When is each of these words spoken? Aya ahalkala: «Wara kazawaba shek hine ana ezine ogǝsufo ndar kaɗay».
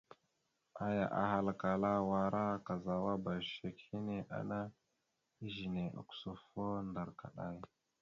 Aya 0.85 1.05
ahalkala: 1.21 1.91
«Wara 2.09 2.45
kazawaba 2.65 3.33
shek 3.51 3.77
hine 3.87 4.17
ana 4.37 4.59
ezine 5.45 5.83
ogǝsufo 5.99 6.63
ndar 6.87 7.09
kaɗay». 7.19 7.57